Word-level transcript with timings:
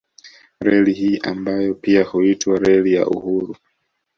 Reli 0.61 0.93
hii 0.93 1.17
ambayo 1.23 1.73
pia 1.73 2.03
huitwa 2.03 2.59
Reli 2.59 2.93
ya 2.93 3.07
Uhuru 3.07 3.55